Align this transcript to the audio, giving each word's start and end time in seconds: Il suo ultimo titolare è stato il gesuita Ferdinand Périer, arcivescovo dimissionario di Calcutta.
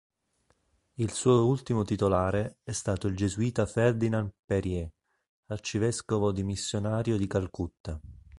Il 0.95 1.11
suo 1.13 1.45
ultimo 1.45 1.83
titolare 1.83 2.57
è 2.63 2.71
stato 2.71 3.05
il 3.05 3.15
gesuita 3.15 3.67
Ferdinand 3.67 4.33
Périer, 4.45 4.89
arcivescovo 5.45 6.31
dimissionario 6.31 7.17
di 7.17 7.27
Calcutta. 7.27 7.99